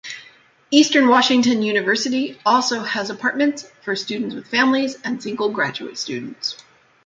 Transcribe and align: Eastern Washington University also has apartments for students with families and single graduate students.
Eastern 0.71 1.07
Washington 1.09 1.61
University 1.61 2.39
also 2.43 2.79
has 2.81 3.11
apartments 3.11 3.71
for 3.83 3.95
students 3.95 4.33
with 4.33 4.47
families 4.47 4.97
and 5.03 5.21
single 5.21 5.49
graduate 5.51 5.95
students. 5.95 6.57